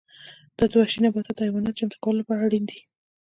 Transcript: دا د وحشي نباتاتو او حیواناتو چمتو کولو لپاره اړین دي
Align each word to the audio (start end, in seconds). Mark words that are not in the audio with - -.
دا 0.57 0.63
د 0.69 0.73
وحشي 0.79 0.99
نباتاتو 1.03 1.39
او 1.41 1.47
حیواناتو 1.47 1.77
چمتو 1.79 2.01
کولو 2.03 2.19
لپاره 2.21 2.41
اړین 2.45 2.63
دي 2.69 2.79